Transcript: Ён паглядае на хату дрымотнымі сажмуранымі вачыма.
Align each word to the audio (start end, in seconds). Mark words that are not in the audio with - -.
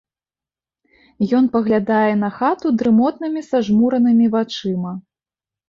Ён 1.39 1.45
паглядае 1.57 2.13
на 2.23 2.29
хату 2.39 2.67
дрымотнымі 2.79 3.45
сажмуранымі 3.51 4.25
вачыма. 4.41 4.99